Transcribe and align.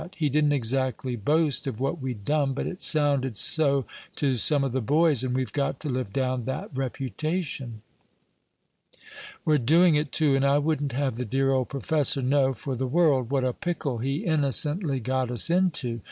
He 0.17 0.29
didn't 0.29 0.51
exactly 0.53 1.15
boast 1.15 1.67
of 1.67 1.79
what 1.79 2.01
we'd 2.01 2.25
done, 2.25 2.53
but 2.55 2.65
it 2.65 2.81
sounded 2.81 3.37
so 3.37 3.85
to 4.15 4.33
some 4.33 4.63
of 4.63 4.71
the 4.71 4.81
boys, 4.81 5.23
and 5.23 5.35
we've 5.35 5.53
got 5.53 5.79
to 5.81 5.89
live 5.89 6.11
down 6.11 6.45
that 6.45 6.75
reputation. 6.75 7.83
"We're 9.45 9.59
doing 9.59 9.93
it, 9.93 10.11
too, 10.11 10.35
and 10.35 10.43
I 10.43 10.57
wouldn't 10.57 10.93
have 10.93 11.17
the 11.17 11.25
dear 11.25 11.51
old 11.51 11.69
professor 11.69 12.23
know, 12.23 12.55
for 12.55 12.73
the 12.75 12.87
world, 12.87 13.29
what 13.29 13.43
a 13.45 13.53
pickle 13.53 13.99
he 13.99 14.25
innocently 14.25 14.99
got 14.99 15.29
us 15.29 15.51
into. 15.51 15.99